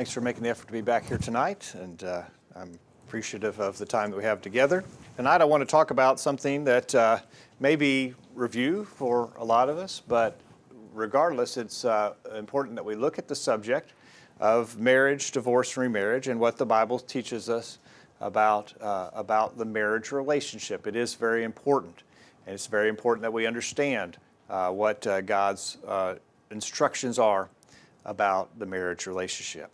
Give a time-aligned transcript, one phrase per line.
[0.00, 2.22] Thanks for making the effort to be back here tonight, and uh,
[2.56, 2.72] I'm
[3.06, 4.82] appreciative of the time that we have together.
[5.18, 7.18] Tonight, I want to talk about something that uh,
[7.60, 10.40] may be review for a lot of us, but
[10.94, 13.92] regardless, it's uh, important that we look at the subject
[14.40, 17.76] of marriage, divorce, and remarriage, and what the Bible teaches us
[18.22, 20.86] about uh, about the marriage relationship.
[20.86, 22.04] It is very important,
[22.46, 24.16] and it's very important that we understand
[24.48, 25.76] uh, what uh, God's
[26.50, 27.50] instructions are
[28.06, 29.70] about the marriage relationship.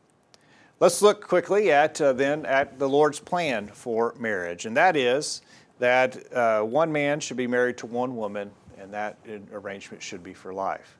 [0.78, 5.40] Let's look quickly at uh, then at the Lord's plan for marriage, and that is
[5.78, 9.16] that uh, one man should be married to one woman, and that
[9.54, 10.98] arrangement should be for life.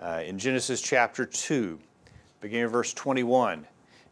[0.00, 1.78] Uh, in Genesis chapter 2,
[2.40, 3.64] beginning of verse 21,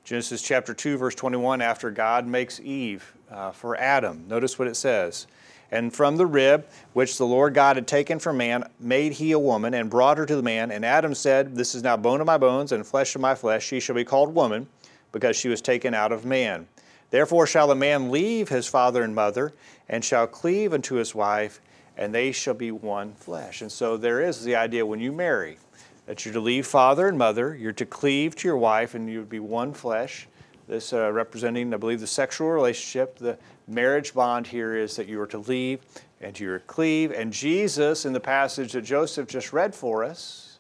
[0.05, 4.77] Genesis chapter 2, verse 21, after God makes Eve uh, for Adam, notice what it
[4.77, 5.27] says.
[5.73, 9.39] And from the rib which the Lord God had taken from man, made he a
[9.41, 10.71] woman and brought her to the man.
[10.71, 13.67] And Adam said, This is now bone of my bones and flesh of my flesh.
[13.67, 14.69] She shall be called woman
[15.13, 16.67] because she was taken out of man.
[17.11, 19.53] Therefore shall the man leave his father and mother,
[19.89, 21.61] and shall cleave unto his wife,
[21.97, 23.63] and they shall be one flesh.
[23.63, 25.59] And so there is the idea when you marry
[26.07, 29.19] that you're to leave father and mother, you're to cleave to your wife, and you
[29.19, 30.27] would be one flesh.
[30.67, 33.19] This uh, representing, I believe, the sexual relationship.
[33.19, 35.81] The marriage bond here is that you are to leave
[36.21, 37.11] and you are to cleave.
[37.11, 40.59] And Jesus, in the passage that Joseph just read for us,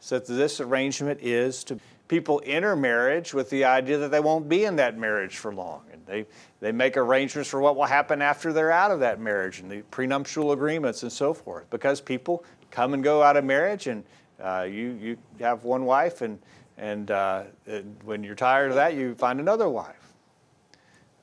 [0.00, 1.78] said that this arrangement is to
[2.12, 5.80] people enter marriage with the idea that they won't be in that marriage for long.
[5.90, 6.26] And they,
[6.60, 9.80] they make arrangements for what will happen after they're out of that marriage and the
[9.90, 11.70] prenuptial agreements and so forth.
[11.70, 14.04] Because people come and go out of marriage, and
[14.38, 16.38] uh, you, you have one wife, and,
[16.76, 20.12] and, uh, and when you're tired of that, you find another wife.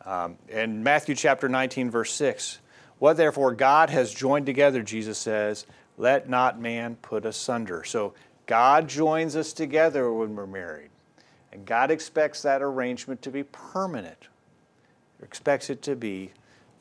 [0.07, 2.61] Um, in Matthew chapter 19, verse 6,
[2.97, 5.67] what therefore God has joined together, Jesus says,
[5.99, 7.83] let not man put asunder.
[7.83, 8.15] So
[8.49, 10.89] God joins us together when we're married.
[11.53, 14.27] And God expects that arrangement to be permanent.
[15.19, 16.31] He expects it to be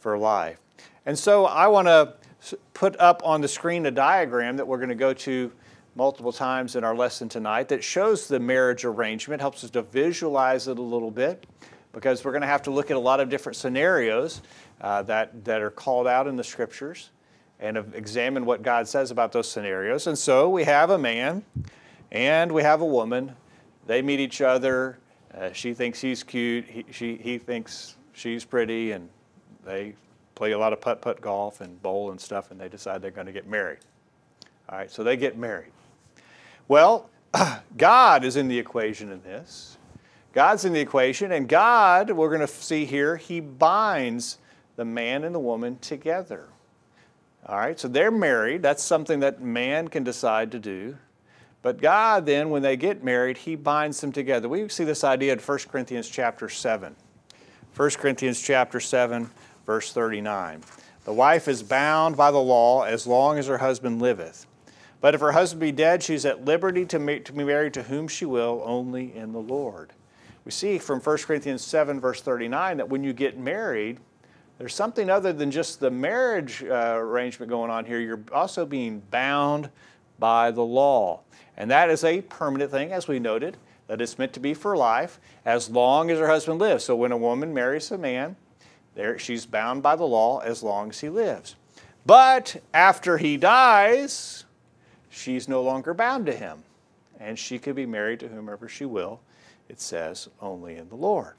[0.00, 0.56] for life.
[1.04, 2.14] And so I want to
[2.72, 5.52] put up on the screen a diagram that we're going to go to
[5.94, 10.68] multiple times in our lesson tonight that shows the marriage arrangement, helps us to visualize
[10.68, 11.46] it a little bit,
[11.92, 14.40] because we're going to have to look at a lot of different scenarios
[14.80, 17.10] uh, that, that are called out in the scriptures
[17.60, 20.06] and examine what God says about those scenarios.
[20.06, 21.44] And so we have a man
[22.12, 23.34] and we have a woman.
[23.86, 24.98] They meet each other.
[25.34, 26.66] Uh, she thinks he's cute.
[26.66, 29.08] He, she, he thinks she's pretty, and
[29.64, 29.94] they
[30.34, 33.10] play a lot of putt putt golf and bowl and stuff, and they decide they're
[33.10, 33.80] going to get married.
[34.68, 35.72] All right, so they get married.
[36.66, 37.10] Well,
[37.76, 39.78] God is in the equation in this.
[40.32, 44.38] God's in the equation, and God, we're going to see here, He binds
[44.76, 46.48] the man and the woman together.
[47.46, 48.62] All right, so they're married.
[48.62, 50.96] That's something that man can decide to do.
[51.62, 54.48] But God then, when they get married, He binds them together.
[54.48, 56.94] We see this idea in 1 Corinthians chapter 7.
[57.76, 59.30] 1 Corinthians chapter 7,
[59.66, 60.62] verse 39.
[61.04, 64.46] The wife is bound by the law as long as her husband liveth.
[65.00, 68.08] But if her husband be dead, she's at liberty to, to be married to whom
[68.08, 69.92] she will, only in the Lord.
[70.44, 74.00] We see from 1 Corinthians 7, verse 39, that when you get married,
[74.58, 78.00] there's something other than just the marriage uh, arrangement going on here.
[78.00, 79.70] You're also being bound
[80.18, 81.20] by the law.
[81.56, 84.76] And that is a permanent thing, as we noted, that it's meant to be for
[84.76, 86.84] life as long as her husband lives.
[86.84, 88.36] So when a woman marries a man,
[88.94, 91.54] there, she's bound by the law as long as he lives.
[92.04, 94.44] But after he dies,
[95.08, 96.64] she's no longer bound to him.
[97.20, 99.20] And she can be married to whomever she will,
[99.68, 101.34] it says, only in the Lord.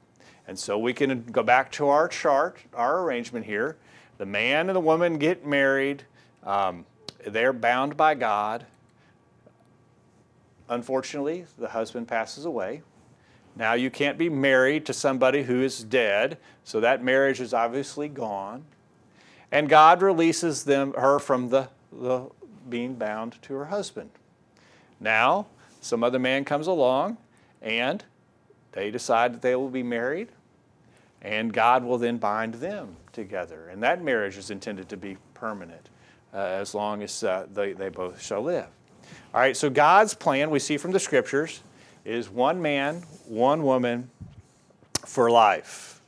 [0.50, 3.76] And so we can go back to our chart, our arrangement here.
[4.18, 6.02] The man and the woman get married.
[6.42, 6.86] Um,
[7.24, 8.66] they're bound by God.
[10.68, 12.82] Unfortunately, the husband passes away.
[13.54, 18.08] Now you can't be married to somebody who is dead, so that marriage is obviously
[18.08, 18.64] gone.
[19.52, 22.26] And God releases them, her from the, the
[22.68, 24.10] being bound to her husband.
[24.98, 25.46] Now,
[25.80, 27.18] some other man comes along
[27.62, 28.02] and
[28.72, 30.30] they decide that they will be married.
[31.22, 33.68] And God will then bind them together.
[33.68, 35.90] And that marriage is intended to be permanent
[36.32, 38.68] uh, as long as uh, they, they both shall live.
[39.34, 41.62] All right, so God's plan, we see from the scriptures,
[42.04, 44.10] is one man, one woman
[45.04, 46.00] for life.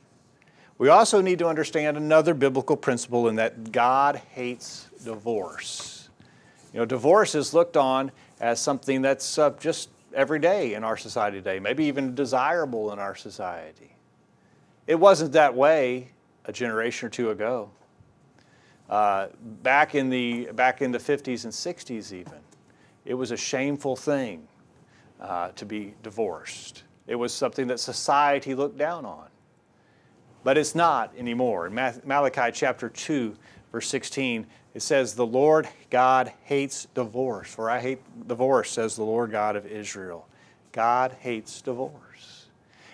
[0.77, 6.09] We also need to understand another biblical principle in that God hates divorce.
[6.73, 10.97] You know, divorce is looked on as something that's uh, just every day in our
[10.97, 13.92] society today, maybe even desirable in our society.
[14.87, 16.11] It wasn't that way
[16.45, 17.69] a generation or two ago.
[18.89, 19.27] Uh,
[19.63, 22.39] back in the back in the 50s and 60s, even,
[23.05, 24.47] it was a shameful thing
[25.21, 26.83] uh, to be divorced.
[27.07, 29.27] It was something that society looked down on.
[30.43, 31.67] But it's not anymore.
[31.67, 33.35] In Malachi chapter 2,
[33.71, 37.53] verse 16, it says, The Lord God hates divorce.
[37.53, 40.27] For I hate divorce, says the Lord God of Israel.
[40.71, 42.12] God hates divorce.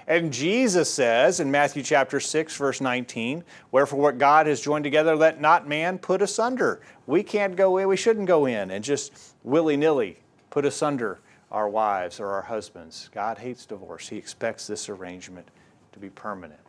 [0.10, 5.16] And Jesus says in Matthew chapter 6, verse 19, Wherefore what God has joined together,
[5.16, 6.82] let not man put asunder.
[7.06, 10.18] We can't go in, we shouldn't go in and just willy nilly
[10.50, 11.20] put asunder
[11.52, 13.12] our wives or our husbands.
[13.14, 14.10] God hates divorce.
[14.10, 15.48] He expects this arrangement
[15.92, 16.60] to be permanent.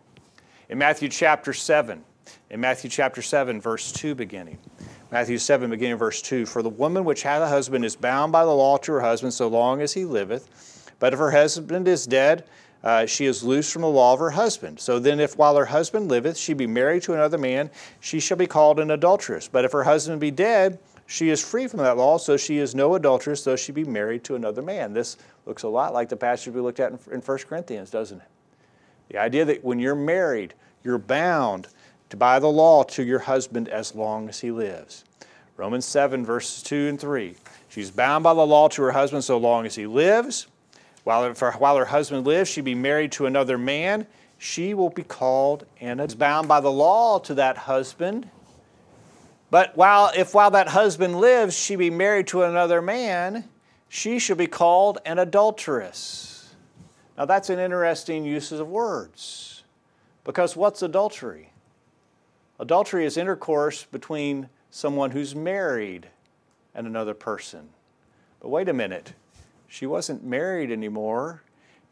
[0.69, 2.05] In Matthew chapter 7,
[2.51, 4.59] in Matthew chapter 7, verse 2 beginning,
[5.11, 8.45] Matthew 7, beginning verse 2 For the woman which hath a husband is bound by
[8.45, 10.93] the law to her husband so long as he liveth.
[10.99, 12.45] But if her husband is dead,
[12.82, 14.81] uh, she is loosed from the law of her husband.
[14.81, 18.37] So then, if while her husband liveth she be married to another man, she shall
[18.37, 19.49] be called an adulteress.
[19.49, 22.75] But if her husband be dead, she is free from that law, so she is
[22.75, 24.93] no adulteress, though she be married to another man.
[24.93, 28.19] This looks a lot like the passage we looked at in, in 1 Corinthians, doesn't
[28.19, 28.29] it?
[29.09, 30.55] The idea that when you're married,
[30.85, 31.67] you're bound
[32.11, 35.05] to by the law to your husband as long as he lives.
[35.56, 37.35] Romans 7, verses 2 and 3.
[37.69, 40.47] She's bound by the law to her husband so long as he lives.
[41.05, 44.06] While, for, while her husband lives, she be married to another man.
[44.38, 48.29] She will be called and is bound by the law to that husband.
[49.50, 53.44] But while, if while that husband lives, she be married to another man,
[53.88, 56.55] she shall be called an adulteress.
[57.19, 59.64] Now that's an interesting use of words.
[60.25, 61.53] Because what's adultery?
[62.58, 66.08] Adultery is intercourse between someone who's married
[66.75, 67.70] and another person.
[68.41, 69.14] But wait a minute,
[69.70, 71.43] she wasn't married anymore.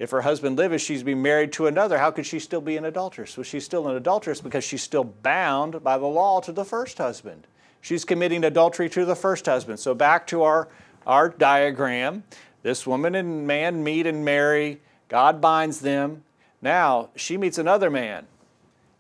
[0.00, 1.98] If her husband liveth, she's be married to another.
[1.98, 3.36] How could she still be an adulteress?
[3.36, 6.98] Well, she's still an adulteress because she's still bound by the law to the first
[6.98, 7.46] husband.
[7.80, 9.78] She's committing adultery to the first husband.
[9.78, 10.69] So back to our,
[11.06, 12.25] our diagram.
[12.62, 14.80] This woman and man meet and marry.
[15.08, 16.25] God binds them.
[16.60, 18.26] Now she meets another man,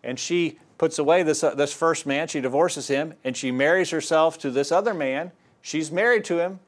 [0.04, 3.90] and she puts away this, uh, this first man, she divorces him, and she marries
[3.90, 5.32] herself to this other man.
[5.60, 6.60] She's married to him.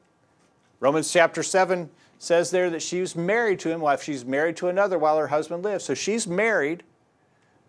[0.81, 1.89] Romans chapter 7
[2.21, 5.29] says there that she was married to him while she's married to another while her
[5.29, 5.83] husband lives.
[5.83, 6.83] So she's married,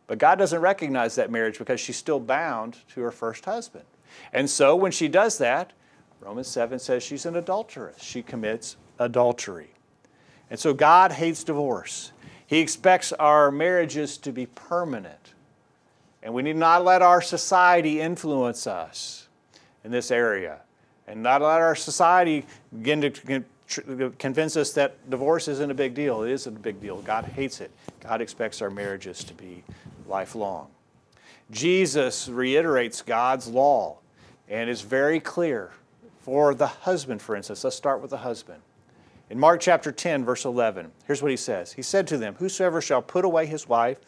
[0.07, 3.87] but God doesn't recognize that marriage because she's still bound to her first husband.
[4.31, 5.73] And so when she does that,
[6.21, 8.03] Romans 7 says she's an adulteress.
[8.03, 9.71] She commits adultery.
[10.51, 12.13] And so God hates divorce.
[12.47, 15.33] He expects our marriages to be permanent.
[16.23, 19.29] And we need not let our society influence us
[19.83, 20.61] in this area.
[21.07, 23.45] And not let our society begin to
[23.79, 26.23] Uh, convince us that divorce isn't a big deal.
[26.23, 27.01] It isn't a big deal.
[27.03, 27.71] God hates it.
[28.01, 29.63] God expects our marriages to be
[30.07, 30.69] lifelong.
[31.51, 33.99] Jesus reiterates God's law
[34.49, 35.71] and is very clear
[36.21, 37.65] for the husband, for instance.
[37.65, 38.63] Let's start with the husband.
[39.31, 42.81] In Mark chapter 10, verse 11, here's what he says He said to them, Whosoever
[42.81, 43.99] shall put away his wife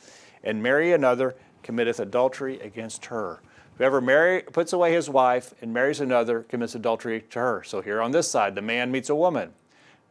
[0.43, 3.40] and marry another committeth adultery against her.
[3.79, 7.62] Whoever marry, puts away his wife and marries another commits adultery to her.
[7.65, 9.53] So here on this side, the man meets a woman.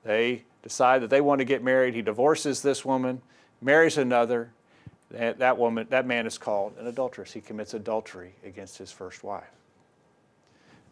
[0.04, 1.94] They decide that they want to get married.
[1.96, 3.22] He divorces this woman,
[3.62, 4.52] marries another.
[5.12, 7.32] That, woman, that man is called an adulteress.
[7.32, 9.52] He commits adultery against his first wife.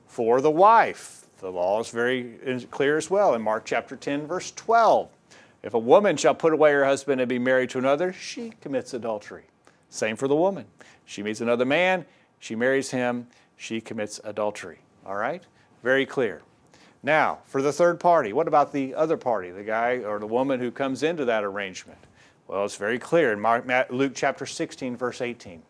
[0.08, 2.38] For the wife, the law is very
[2.70, 5.10] clear as well in Mark chapter 10, verse 12.
[5.64, 8.94] If a woman shall put away her husband and be married to another, she commits
[8.94, 9.44] adultery.
[9.90, 10.66] Same for the woman.
[11.06, 12.06] She meets another man,
[12.42, 14.80] she marries him, she commits adultery.
[15.06, 15.44] All right?
[15.84, 16.42] Very clear.
[17.04, 20.60] Now, for the third party, what about the other party, the guy or the woman
[20.60, 22.00] who comes into that arrangement?
[22.48, 25.62] Well, it's very clear in Mark, Luke chapter 16, verse 18.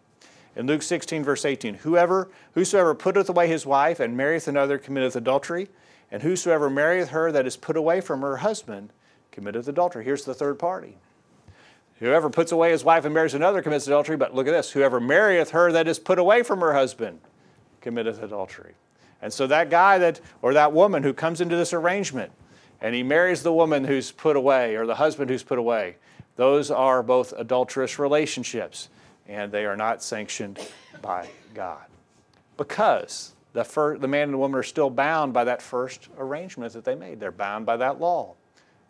[0.56, 5.16] In Luke 16, verse 18, whoever, whosoever putteth away his wife and marrieth another committeth
[5.16, 5.70] adultery,
[6.10, 8.92] and whosoever marrieth her that is put away from her husband
[9.32, 10.04] committeth adultery.
[10.04, 10.98] Here's the third party.
[12.02, 15.00] Whoever puts away his wife and marries another commits adultery, but look at this whoever
[15.00, 17.22] marrieth her that is put away from her husband
[17.80, 18.74] committeth adultery.
[19.22, 22.32] And so that guy that, or that woman who comes into this arrangement
[22.82, 25.98] and he marries the woman who's put away or the husband who's put away,
[26.38, 28.90] those are both adulterous relationships
[29.28, 30.60] and they are not sanctioned
[31.04, 31.86] by God.
[32.58, 36.74] Because the, fir- the man and the woman are still bound by that first arrangement
[36.74, 37.20] that they made.
[37.20, 38.34] They're bound by that law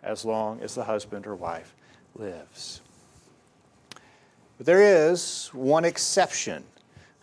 [0.01, 1.75] as long as the husband or wife
[2.15, 2.79] lives.
[4.61, 6.63] But there is one exception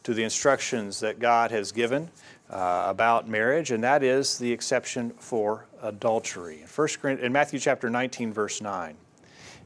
[0.02, 2.10] to the instructions that God has given
[2.50, 6.62] uh, about marriage, and that is the exception for adultery.
[6.62, 8.96] In, First, in Matthew chapter 19, verse 9.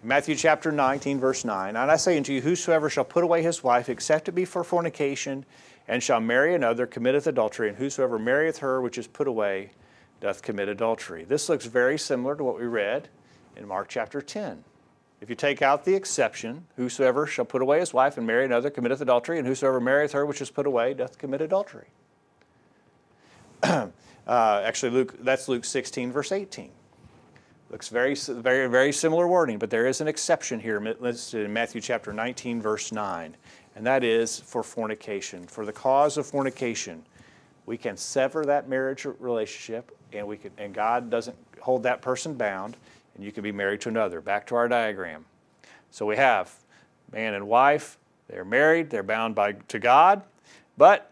[0.03, 3.43] In Matthew chapter 19, verse 9, And I say unto you, whosoever shall put away
[3.43, 5.47] his wife, except it be for fornication,
[5.89, 9.71] and shall marry another, committeth adultery, and whosoever marrieth her which is put away
[10.21, 11.25] doth commit adultery.
[11.25, 13.09] This looks very similar to what we read
[13.57, 14.63] in Mark chapter 10.
[15.23, 18.71] If you take out the exception, whosoever shall put away his wife and marry another
[18.71, 21.87] committeth adultery, and whosoever marrieth her which is put away doth commit adultery.
[23.63, 23.89] uh,
[24.27, 26.71] actually, Luke, that's Luke 16, verse 18.
[27.71, 31.81] Looks very, very, very similar wording, but there is an exception here listed in Matthew
[31.81, 33.37] chapter 19, verse 9,
[33.77, 35.47] and that is for fornication.
[35.47, 37.01] For the cause of fornication,
[37.65, 42.35] we can sever that marriage relationship, and we can, and God doesn't hold that person
[42.35, 42.77] bound,
[43.15, 44.21] and you can be married to another.
[44.21, 45.25] Back to our diagram.
[45.91, 46.55] So we have
[47.13, 50.23] man and wife, they're married, they're bound by, to God,
[50.79, 51.11] but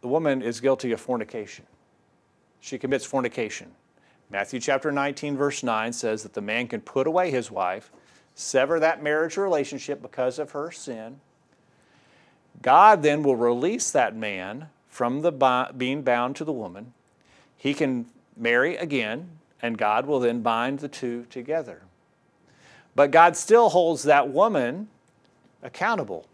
[0.00, 1.66] the woman is guilty of fornication.
[2.60, 3.72] She commits fornication.
[4.30, 7.90] Matthew chapter 19, verse 9 says that the man can put away his wife,
[8.34, 11.20] sever that marriage relationship because of her sin.
[12.62, 16.92] God then will release that man from the being bound to the woman.
[17.56, 18.06] He can
[18.36, 21.82] marry again, and God will then bind the two together.
[22.94, 24.88] But God still holds that woman
[25.62, 26.26] accountable.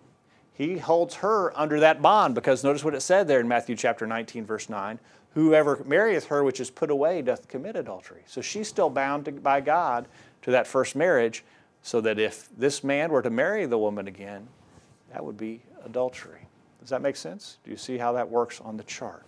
[0.54, 4.06] He holds her under that bond because notice what it said there in Matthew chapter
[4.06, 4.99] 19, verse 9
[5.35, 8.23] Whoever marrieth her which is put away doth commit adultery.
[8.26, 10.08] So she's still bound to, by God
[10.42, 11.44] to that first marriage,
[11.82, 14.49] so that if this man were to marry the woman again,
[15.12, 16.40] that would be adultery.
[16.80, 17.58] Does that make sense?
[17.62, 19.25] Do you see how that works on the chart?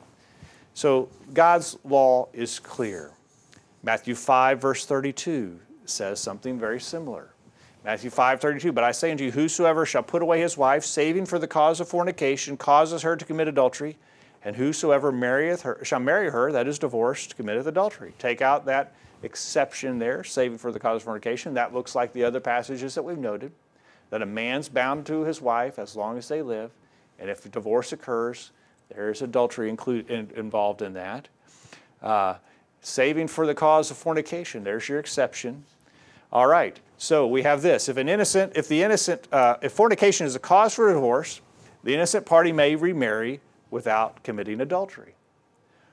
[0.74, 3.12] So God's law is clear.
[3.82, 7.32] Matthew 5, verse 32 says something very similar.
[7.82, 11.24] Matthew 5, 32, but I say unto you, whosoever shall put away his wife, saving
[11.24, 13.96] for the cause of fornication, causes her to commit adultery,
[14.44, 18.12] and whosoever marrieth her, shall marry her, that is divorced, committeth adultery.
[18.18, 21.54] Take out that exception there, saving for the cause of fornication.
[21.54, 23.52] That looks like the other passages that we've noted,
[24.10, 26.70] that a man's bound to his wife as long as they live,
[27.18, 28.50] and if divorce occurs,
[28.94, 31.28] there is adultery in, involved in that.
[32.02, 32.34] Uh,
[32.80, 34.64] saving for the cause of fornication.
[34.64, 35.64] There's your exception.
[36.32, 36.78] All right.
[36.98, 40.38] So we have this: if an innocent, if the innocent, uh, if fornication is a
[40.38, 41.40] cause for divorce,
[41.82, 45.14] the innocent party may remarry without committing adultery.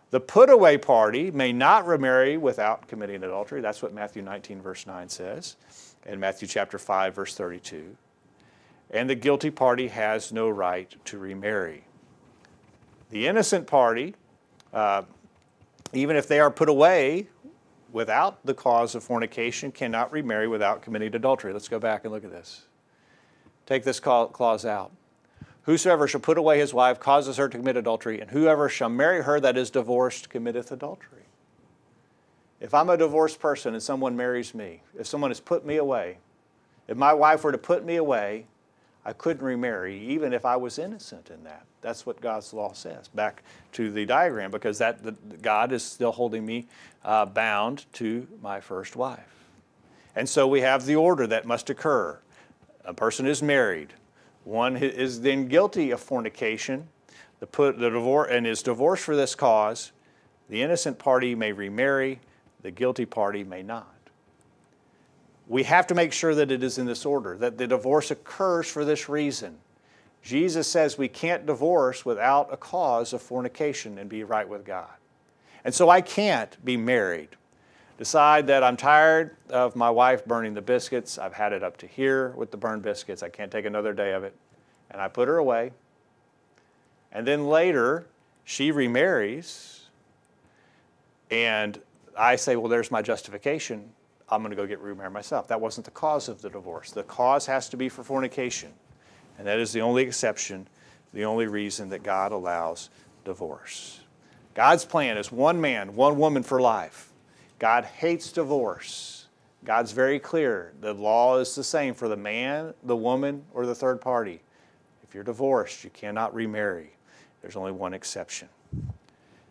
[0.09, 3.61] The put away party may not remarry without committing adultery.
[3.61, 5.57] That's what Matthew 19, verse 9 says,
[6.05, 7.97] and Matthew chapter 5, verse 32.
[8.91, 11.83] And the guilty party has no right to remarry.
[13.09, 14.15] The innocent party
[14.73, 15.03] uh,
[15.93, 17.27] even if they are put away
[17.91, 21.53] without the cause of fornication, cannot remarry without committing adultery.
[21.53, 22.67] Let's go back and look at this.
[23.65, 24.91] Take this clause out.
[25.63, 29.23] Whosoever shall put away his wife causes her to commit adultery, and whoever shall marry
[29.23, 31.23] her that is divorced committeth adultery.
[32.59, 36.19] If I'm a divorced person and someone marries me, if someone has put me away,
[36.87, 38.45] if my wife were to put me away,
[39.07, 41.65] I couldn't remarry, even if I was innocent in that.
[41.79, 43.07] That's what God's law says.
[43.07, 46.67] Back to the diagram, because that the, God is still holding me
[47.05, 49.45] uh, bound to my first wife.
[50.13, 52.19] And so we have the order that must occur.
[52.83, 53.93] A person is married.
[54.43, 56.89] One is then guilty of fornication,
[57.39, 59.93] the put the divorce and is divorced for this cause.
[60.49, 62.19] The innocent party may remarry.
[62.61, 63.96] The guilty party may not
[65.47, 68.67] we have to make sure that it is in this order, that the divorce occurs
[68.67, 69.57] for this reason.
[70.21, 74.89] Jesus says we can't divorce without a cause of fornication and be right with God.
[75.63, 77.29] And so I can't be married.
[77.97, 81.17] Decide that I'm tired of my wife burning the biscuits.
[81.17, 83.23] I've had it up to here with the burned biscuits.
[83.23, 84.35] I can't take another day of it.
[84.91, 85.71] And I put her away.
[87.11, 88.07] And then later,
[88.43, 89.85] she remarries.
[91.31, 91.79] And
[92.17, 93.91] I say, well, there's my justification.
[94.29, 95.47] I'm going to go get remarried myself.
[95.47, 96.91] That wasn't the cause of the divorce.
[96.91, 98.73] The cause has to be for fornication.
[99.37, 100.67] And that is the only exception,
[101.13, 102.89] the only reason that God allows
[103.23, 104.01] divorce.
[104.53, 107.11] God's plan is one man, one woman for life.
[107.59, 109.27] God hates divorce.
[109.63, 110.73] God's very clear.
[110.81, 114.41] The law is the same for the man, the woman, or the third party.
[115.03, 116.91] If you're divorced, you cannot remarry.
[117.41, 118.49] There's only one exception.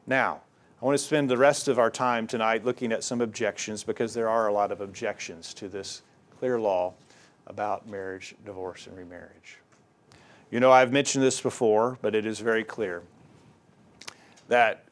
[0.06, 0.40] Now,
[0.86, 4.14] I want to spend the rest of our time tonight looking at some objections because
[4.14, 6.02] there are a lot of objections to this
[6.38, 6.94] clear law
[7.48, 9.58] about marriage, divorce, and remarriage.
[10.52, 13.02] You know, I've mentioned this before, but it is very clear
[14.46, 14.84] that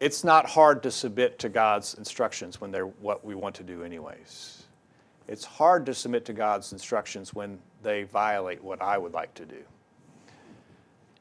[0.00, 3.84] it's not hard to submit to God's instructions when they're what we want to do,
[3.84, 4.64] anyways.
[5.28, 9.46] It's hard to submit to God's instructions when they violate what I would like to
[9.46, 9.62] do.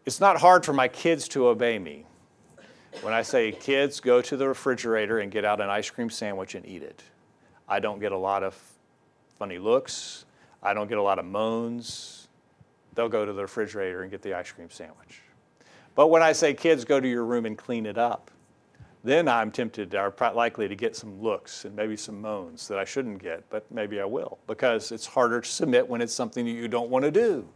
[0.06, 2.08] It's not hard for my kids to obey me
[3.02, 6.56] when I say kids, go to the refrigerator and get out an ice cream sandwich
[6.56, 7.02] and eat it,
[7.68, 8.60] I don't get a lot of
[9.40, 10.26] funny looks.
[10.62, 12.28] I don't get a lot of moans.
[12.94, 15.22] They'll go to the refrigerator and get the ice cream sandwich.
[15.96, 18.30] But when I say kids, go to your room and clean it up,
[19.04, 22.86] then I'm tempted or likely to get some looks and maybe some moans that I
[22.86, 26.52] shouldn't get, but maybe I will because it's harder to submit when it's something that
[26.52, 27.48] you don't want to do.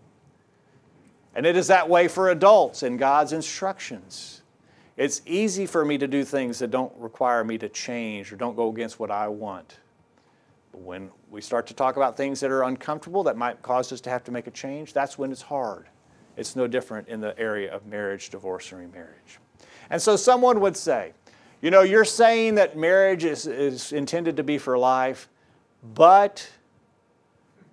[1.36, 4.42] And it is that way for adults in God's instructions.
[4.98, 8.56] It's easy for me to do things that don't require me to change or don't
[8.56, 9.80] go against what I want.
[10.72, 14.00] But when we start to talk about things that are uncomfortable that might cause us
[14.02, 15.88] to have to make a change, that's when it's hard.
[16.38, 19.40] It's no different in the area of marriage, divorce, and remarriage.
[19.90, 21.14] And so someone would say,
[21.62, 25.30] you know, you're saying that marriage is, is intended to be for life,
[25.94, 26.50] but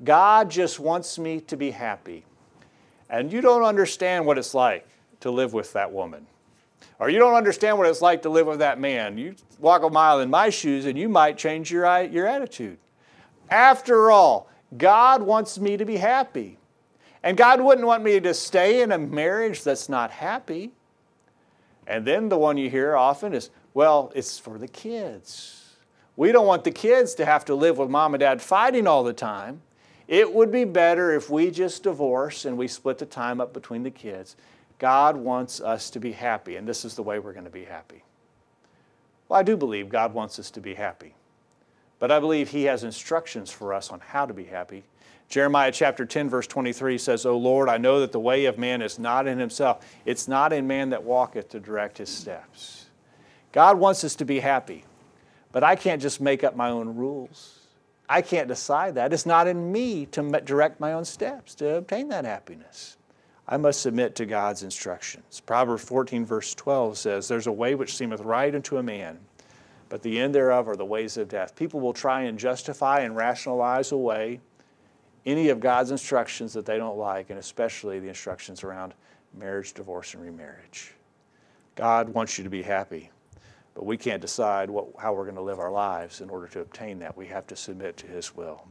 [0.05, 2.25] God just wants me to be happy.
[3.09, 4.89] And you don't understand what it's like
[5.21, 6.27] to live with that woman.
[6.99, 9.19] Or you don't understand what it's like to live with that man.
[9.19, 12.79] You walk a mile in my shoes and you might change your, your attitude.
[13.51, 16.59] After all, God wants me to be happy.
[17.23, 20.73] And God wouldn't want me to stay in a marriage that's not happy.
[21.87, 25.77] And then the one you hear often is, well, it's for the kids.
[26.17, 29.03] We don't want the kids to have to live with mom and dad fighting all
[29.03, 29.63] the time.
[30.09, 33.83] It would be better if we just divorce and we split the time up between
[33.83, 34.37] the kids.
[34.83, 37.67] God wants us to be happy, and this is the way we're going to be
[37.67, 38.03] happy.
[39.29, 41.15] Well, I do believe God wants us to be happy,
[42.01, 44.83] but I believe He has instructions for us on how to be happy.
[45.29, 48.83] Jeremiah chapter 10, verse 23 says, O Lord, I know that the way of man
[48.83, 49.87] is not in himself.
[50.05, 52.87] It's not in man that walketh to direct his steps.
[53.53, 54.83] God wants us to be happy,
[55.53, 57.61] but I can't just make up my own rules.
[58.09, 59.13] I can't decide that.
[59.13, 62.97] It's not in me to direct my own steps to obtain that happiness.
[63.53, 65.41] I must submit to God's instructions.
[65.41, 69.19] Proverbs 14, verse 12 says, There's a way which seemeth right unto a man,
[69.91, 71.55] but the end thereof are the ways of death.
[71.55, 74.41] People will try and justify and rationalize away
[75.27, 78.95] any of God's instructions that they don't like, and especially the instructions around
[79.35, 80.95] marriage, divorce, and remarriage.
[81.75, 83.11] God wants you to be happy,
[83.75, 86.61] but we can't decide what, how we're going to live our lives in order to
[86.61, 87.15] obtain that.
[87.15, 88.67] We have to submit to His will.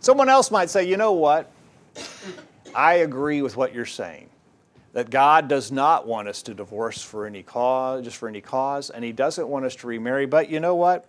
[0.00, 1.50] Someone else might say, you know what?
[2.74, 4.28] I agree with what you're saying.
[4.92, 8.90] That God does not want us to divorce for any cause, just for any cause,
[8.90, 10.26] and He doesn't want us to remarry.
[10.26, 11.06] But you know what?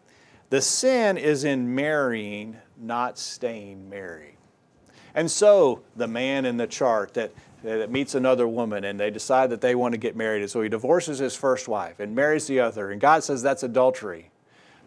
[0.49, 4.38] The sin is in marrying, not staying married.
[5.15, 7.32] And so the man in the chart that,
[7.63, 10.62] that meets another woman and they decide that they want to get married, and so
[10.62, 14.32] he divorces his first wife and marries the other, and God says that's adultery.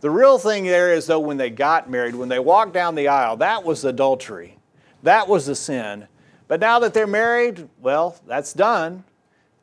[0.01, 3.09] The real thing there is, though, when they got married, when they walked down the
[3.09, 4.59] aisle, that was adultery.
[5.03, 6.07] That was the sin.
[6.49, 9.05] But now that they're married, well, that's done.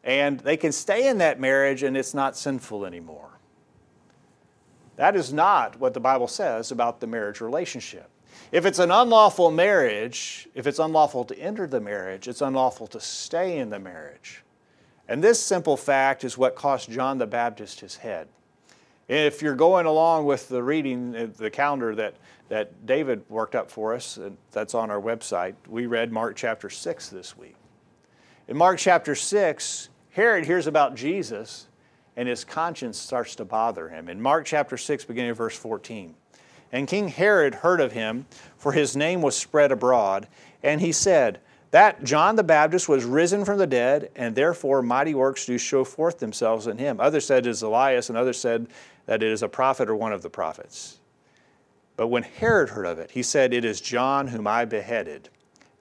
[0.03, 3.29] And they can stay in that marriage and it's not sinful anymore.
[4.97, 8.09] That is not what the Bible says about the marriage relationship.
[8.51, 12.99] If it's an unlawful marriage, if it's unlawful to enter the marriage, it's unlawful to
[12.99, 14.43] stay in the marriage.
[15.07, 18.27] And this simple fact is what cost John the Baptist his head.
[19.07, 22.15] If you're going along with the reading, uh, the calendar that,
[22.53, 26.69] that David worked up for us, and that's on our website, we read Mark chapter
[26.69, 27.55] 6 this week.
[28.47, 31.65] In Mark chapter 6, Herod hears about Jesus
[32.15, 34.07] and his conscience starts to bother him.
[34.07, 36.13] In Mark chapter 6, beginning of verse 14.
[36.71, 40.27] And King Herod heard of him, for his name was spread abroad,
[40.61, 41.39] and he said,
[41.71, 45.83] That John the Baptist was risen from the dead, and therefore mighty works do show
[45.83, 46.99] forth themselves in him.
[46.99, 48.67] Others said it is Elias, and others said
[49.07, 50.99] that it is a prophet or one of the prophets.
[51.95, 55.29] But when Herod heard of it, he said, It is John whom I beheaded.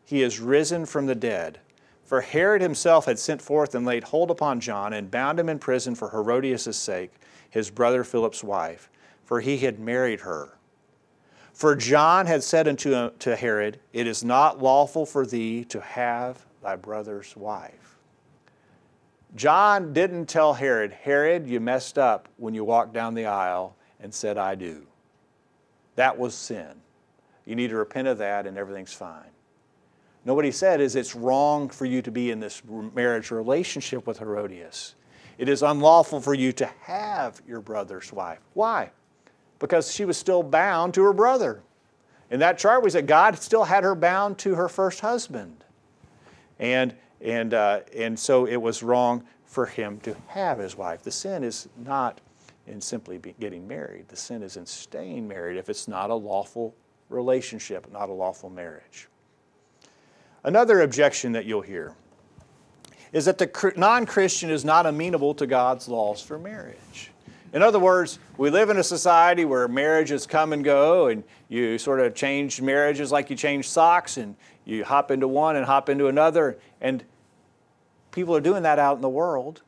[0.05, 1.61] He is risen from the dead.
[2.05, 5.59] For Herod himself had sent forth and laid hold upon John and bound him in
[5.59, 7.13] prison for Herodias' sake,
[7.49, 8.91] his brother Philip's wife,
[9.25, 10.59] for he had married her.
[11.55, 15.81] For John had said unto uh, to Herod, It is not lawful for thee to
[15.81, 17.99] have thy brother's wife.
[19.35, 24.13] John didn't tell Herod, Herod, you messed up when you walked down the aisle and
[24.13, 24.87] said, I do.
[25.97, 26.81] That was sin.
[27.45, 29.31] You need to repent of that and everything's fine.
[30.25, 32.63] No, what he said is it's wrong for you to be in this
[32.95, 34.95] marriage relationship with Herodias.
[35.39, 38.39] It is unlawful for you to have your brother's wife.
[38.55, 38.91] Why?
[39.59, 41.63] Because she was still bound to her brother.
[42.31, 45.65] In that chart, we said God still had her bound to her first husband.
[46.59, 51.03] And, and, uh, and so it was wrong for him to have his wife.
[51.03, 52.21] The sin is not
[52.67, 56.75] in simply getting married, the sin is in staying married if it's not a lawful
[57.09, 59.09] relationship, not a lawful marriage.
[60.45, 61.95] Another objection that you'll hear
[63.13, 67.11] is that the non Christian is not amenable to God's laws for marriage.
[67.53, 71.77] In other words, we live in a society where marriages come and go, and you
[71.77, 75.91] sort of change marriages like you change socks, and you hop into one and hop
[75.91, 77.05] into another, and
[78.11, 79.61] people are doing that out in the world.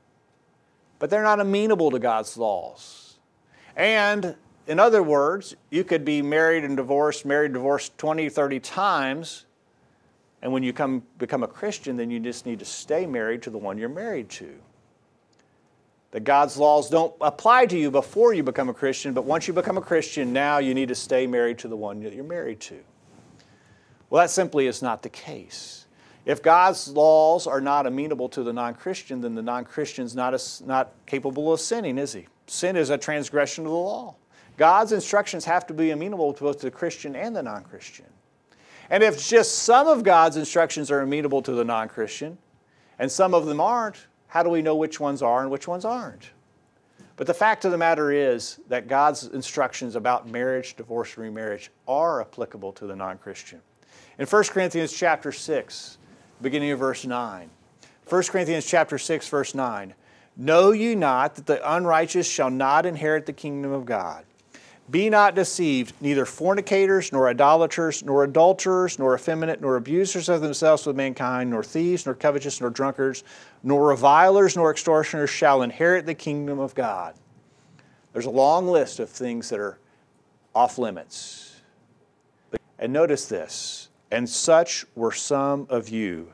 [0.99, 3.17] But they're not amenable to God's laws.
[3.77, 9.45] And in other words, you could be married and divorced, married, divorced 20, 30 times,
[10.45, 13.51] and when you come, become a Christian, then you just need to stay married to
[13.51, 14.55] the one you're married to.
[16.11, 19.55] That God's laws don't apply to you before you become a Christian, but once you
[19.55, 22.61] become a Christian, now you need to stay married to the one that you're married
[22.61, 22.79] to.
[24.11, 25.84] Well, that simply is not the case.
[26.27, 30.61] If God's laws are not amenable to the non Christian, then the non Christian's not,
[30.65, 32.27] not capable of sinning, is he?
[32.47, 34.15] Sin is a transgression of the law.
[34.57, 38.07] God's instructions have to be amenable to both the Christian and the non Christian.
[38.91, 42.39] And if just some of God's instructions are amenable to the non Christian
[42.99, 45.85] and some of them aren't, how do we know which ones are and which ones
[45.85, 46.31] aren't?
[47.17, 51.71] But the fact of the matter is that God's instructions about marriage, divorce, and remarriage
[51.87, 53.61] are applicable to the non Christian.
[54.19, 55.99] In 1 Corinthians chapter 6,
[56.41, 57.51] beginning of verse 9,
[58.09, 59.95] 1 Corinthians chapter 6, verse 9,
[60.37, 64.25] Know ye not that the unrighteous shall not inherit the kingdom of God?
[64.91, 70.85] Be not deceived, neither fornicators, nor idolaters, nor adulterers, nor effeminate, nor abusers of themselves
[70.85, 73.25] with mankind, nor thieves, nor covetous, nor drunkards,
[73.63, 77.15] nor revilers, nor extortioners shall inherit the kingdom of God.
[78.13, 79.79] There's a long list of things that are
[80.55, 81.63] off limits.
[82.79, 86.33] And notice this, and such were some of you.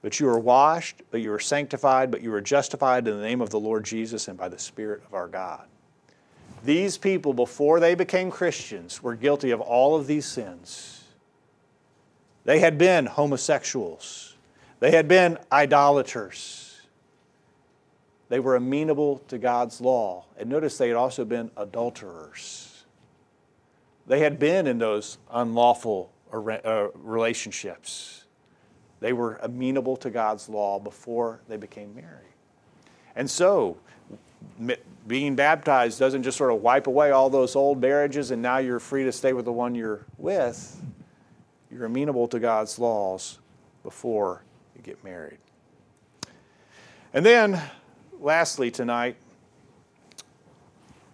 [0.00, 3.40] But you are washed, but you are sanctified, but you are justified in the name
[3.40, 5.66] of the Lord Jesus and by the Spirit of our God.
[6.64, 11.04] These people, before they became Christians, were guilty of all of these sins.
[12.44, 14.36] They had been homosexuals,
[14.80, 16.80] they had been idolaters,
[18.28, 20.24] they were amenable to God's law.
[20.36, 22.84] And notice they had also been adulterers.
[24.06, 28.24] They had been in those unlawful Uh, relationships.
[29.00, 32.34] They were amenable to God's law before they became married.
[33.16, 33.78] And so,
[35.06, 38.78] being baptized doesn't just sort of wipe away all those old marriages and now you're
[38.78, 40.82] free to stay with the one you're with.
[41.70, 43.38] You're amenable to God's laws
[43.82, 44.42] before
[44.76, 45.38] you get married.
[47.14, 47.60] And then,
[48.20, 49.16] lastly, tonight,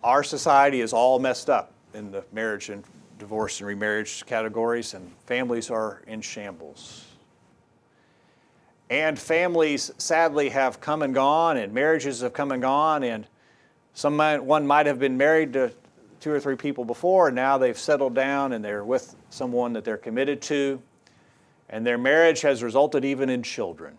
[0.02, 2.84] our society is all messed up in the marriage and
[3.24, 7.06] divorce and remarriage categories, and families are in shambles.
[8.90, 13.26] And families, sadly, have come and gone, and marriages have come and gone, and
[13.94, 15.72] some might, one might have been married to
[16.20, 19.86] two or three people before, and now they've settled down and they're with someone that
[19.86, 20.82] they're committed to,
[21.70, 23.96] and their marriage has resulted even in children.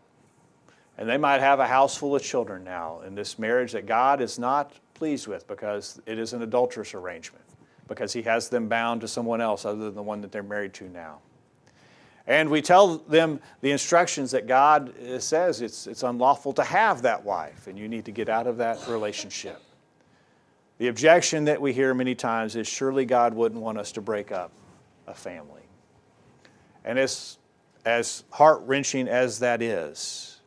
[1.00, 4.22] And they might have a house full of children now in this marriage that God
[4.22, 7.45] is not pleased with because it is an adulterous arrangement,
[7.88, 10.74] because He has them bound to someone else other than the one that they're married
[10.76, 11.20] to now.
[12.28, 17.04] And we tell them the instructions that God uh, says it's, it's unlawful to have
[17.04, 19.62] that wife, and you need to get out of that relationship.
[20.78, 24.32] The objection that we hear many times is surely God wouldn't want us to break
[24.32, 24.52] up
[25.08, 25.62] a family.
[26.84, 27.38] And as,
[27.86, 30.42] as heart wrenching as that is,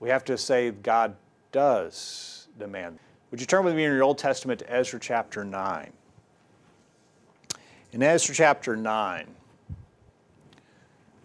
[0.00, 1.14] we have to say God
[1.52, 2.98] does demand.
[3.30, 5.92] Would you turn with me in your Old Testament to Ezra chapter 9?
[7.92, 9.26] In Ezra chapter 9,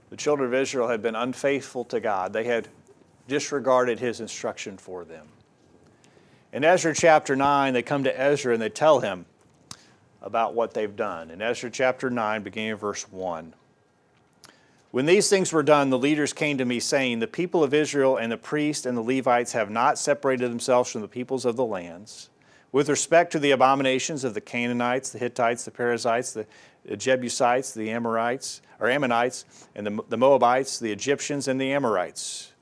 [0.09, 2.33] the children of Israel had been unfaithful to God.
[2.33, 2.67] They had
[3.27, 5.27] disregarded his instruction for them.
[6.51, 9.25] In Ezra chapter 9, they come to Ezra and they tell him
[10.21, 11.31] about what they've done.
[11.31, 13.53] In Ezra chapter 9, beginning in verse 1.
[14.93, 18.17] When these things were done, the leaders came to me, saying, The people of Israel
[18.17, 21.65] and the priests and the Levites have not separated themselves from the peoples of the
[21.65, 22.29] lands.
[22.71, 26.45] With respect to the abominations of the Canaanites, the Hittites, the Perizzites, the
[26.95, 32.53] Jebusites, the Amorites, or Ammonites, and the, the Moabites, the Egyptians, and the Amorites.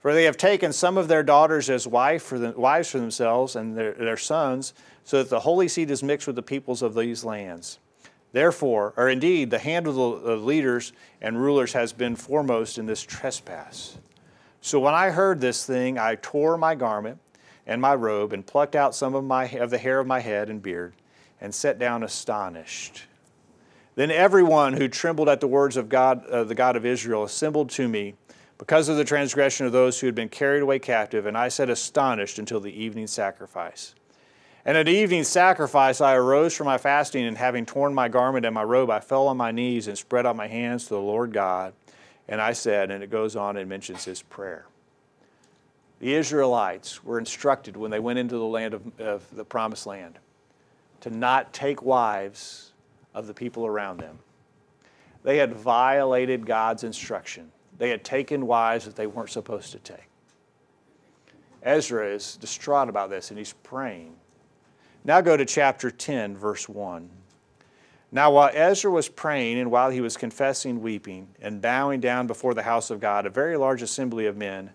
[0.00, 3.56] For they have taken some of their daughters as wife for the, wives for themselves
[3.56, 4.72] and their, their sons,
[5.04, 7.78] so that the holy seed is mixed with the peoples of these lands.
[8.34, 10.00] Therefore, or indeed, the hand of the
[10.36, 10.92] leaders
[11.22, 13.96] and rulers has been foremost in this trespass.
[14.60, 17.20] So when I heard this thing, I tore my garment
[17.64, 20.50] and my robe and plucked out some of, my, of the hair of my head
[20.50, 20.94] and beard
[21.40, 23.04] and sat down astonished.
[23.94, 27.70] Then everyone who trembled at the words of God, uh, the God of Israel, assembled
[27.70, 28.14] to me
[28.58, 31.70] because of the transgression of those who had been carried away captive, and I sat
[31.70, 33.94] astonished until the evening sacrifice.
[34.64, 38.54] And at evening sacrifice I arose from my fasting, and having torn my garment and
[38.54, 41.32] my robe, I fell on my knees and spread out my hands to the Lord
[41.32, 41.74] God.
[42.28, 44.66] And I said, and it goes on and mentions his prayer.
[46.00, 50.18] The Israelites were instructed when they went into the land of, of the promised land
[51.00, 52.72] to not take wives
[53.14, 54.18] of the people around them.
[55.22, 60.08] They had violated God's instruction they had taken wives that they weren't supposed to take.
[61.62, 64.14] Ezra is distraught about this and he's praying.
[65.06, 67.10] Now go to chapter 10, verse 1.
[68.10, 72.54] Now, while Ezra was praying and while he was confessing, weeping, and bowing down before
[72.54, 74.70] the house of God, a very large assembly of men,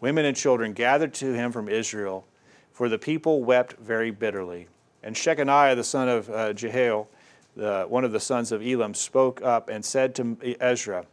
[0.00, 2.26] women, and children gathered to him from Israel,
[2.72, 4.68] for the people wept very bitterly.
[5.02, 7.08] And Shechaniah, the son of uh, Jehiel,
[7.54, 11.04] the, one of the sons of Elam, spoke up and said to Ezra,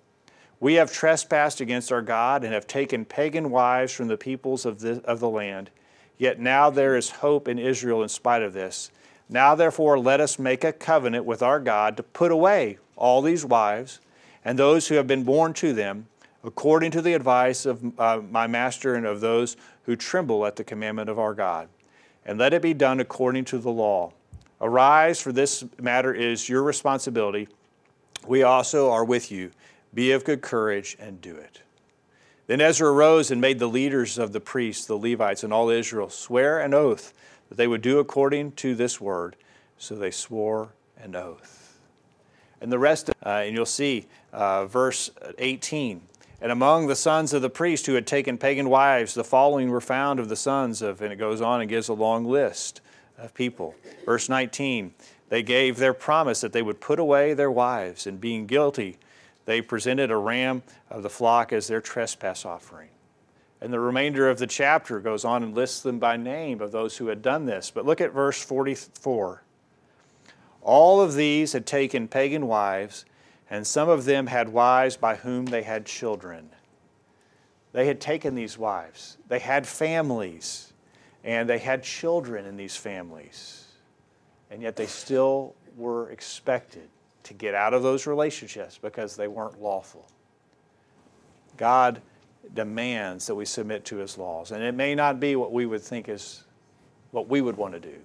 [0.61, 4.79] We have trespassed against our God and have taken pagan wives from the peoples of
[4.79, 5.71] the, of the land.
[6.21, 8.91] Yet now there is hope in Israel in spite of this.
[9.27, 13.43] Now, therefore, let us make a covenant with our God to put away all these
[13.43, 13.99] wives
[14.45, 16.05] and those who have been born to them,
[16.43, 20.63] according to the advice of uh, my master and of those who tremble at the
[20.63, 21.69] commandment of our God.
[22.23, 24.13] And let it be done according to the law.
[24.61, 27.47] Arise, for this matter is your responsibility.
[28.27, 29.49] We also are with you.
[29.91, 31.63] Be of good courage and do it.
[32.47, 36.09] Then Ezra arose and made the leaders of the priests, the Levites, and all Israel
[36.09, 37.13] swear an oath
[37.49, 39.35] that they would do according to this word.
[39.77, 41.79] So they swore an oath.
[42.59, 46.01] And the rest, uh, and you'll see uh, verse 18.
[46.41, 49.81] And among the sons of the priest who had taken pagan wives, the following were
[49.81, 52.81] found of the sons of, and it goes on and gives a long list
[53.17, 53.75] of people.
[54.05, 54.93] Verse 19,
[55.29, 58.97] they gave their promise that they would put away their wives, and being guilty,
[59.51, 62.87] they presented a ram of the flock as their trespass offering.
[63.59, 66.95] And the remainder of the chapter goes on and lists them by name of those
[66.95, 67.69] who had done this.
[67.69, 69.43] But look at verse 44.
[70.61, 73.03] All of these had taken pagan wives,
[73.49, 76.49] and some of them had wives by whom they had children.
[77.73, 80.71] They had taken these wives, they had families,
[81.25, 83.67] and they had children in these families.
[84.49, 86.87] And yet they still were expected
[87.23, 90.07] to get out of those relationships because they weren't lawful.
[91.57, 92.01] God
[92.53, 94.51] demands that we submit to his laws.
[94.51, 96.43] And it may not be what we would think is
[97.11, 97.95] what we would want to do.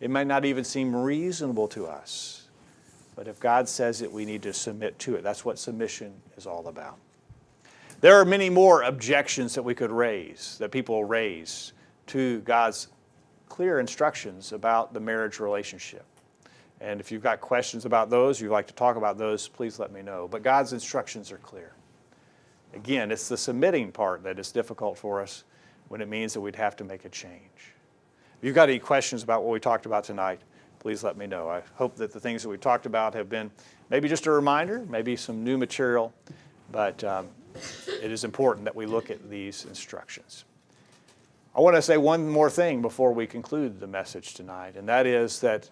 [0.00, 2.48] It may not even seem reasonable to us.
[3.16, 5.22] But if God says it, we need to submit to it.
[5.22, 6.98] That's what submission is all about.
[8.00, 11.74] There are many more objections that we could raise, that people raise
[12.08, 12.88] to God's
[13.48, 16.04] clear instructions about the marriage relationship.
[16.80, 19.92] And if you've got questions about those, you'd like to talk about those, please let
[19.92, 20.28] me know.
[20.28, 21.72] But God's instructions are clear.
[22.72, 25.44] Again, it's the submitting part that is difficult for us
[25.88, 27.74] when it means that we'd have to make a change.
[28.38, 30.40] If you've got any questions about what we talked about tonight,
[30.78, 31.50] please let me know.
[31.50, 33.50] I hope that the things that we talked about have been
[33.90, 36.14] maybe just a reminder, maybe some new material,
[36.72, 37.28] but um,
[38.00, 40.44] it is important that we look at these instructions.
[41.54, 45.06] I want to say one more thing before we conclude the message tonight, and that
[45.06, 45.68] is that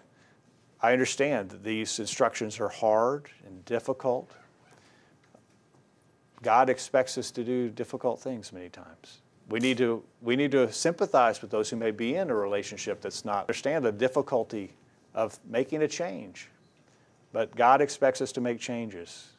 [0.81, 4.31] I understand that these instructions are hard and difficult
[6.41, 9.21] God expects us to do difficult things many times.
[9.49, 13.01] We need to, we need to sympathize with those who may be in a relationship
[13.01, 14.73] that's not, understand the difficulty
[15.13, 16.49] of making a change.
[17.33, 19.29] But God expects us to make changes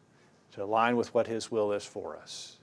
[0.52, 2.58] to align with what His will is for us.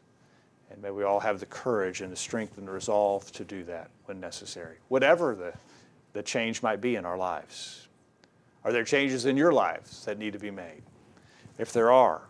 [0.69, 3.63] And may we all have the courage and the strength and the resolve to do
[3.63, 5.53] that when necessary, whatever the,
[6.11, 7.86] the change might be in our lives.
[8.63, 10.83] Are there changes in your lives that need to be made?
[11.57, 12.21] If there are,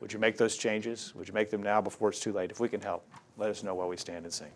[0.00, 1.14] would you make those changes?
[1.14, 2.50] Would you make them now before it's too late?
[2.50, 4.52] If we can help, let us know while we stand and sing.